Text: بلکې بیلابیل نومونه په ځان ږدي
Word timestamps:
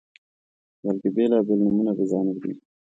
بلکې 0.83 1.09
بیلابیل 1.15 1.59
نومونه 1.63 1.91
په 1.97 2.03
ځان 2.11 2.25
ږدي 2.35 2.53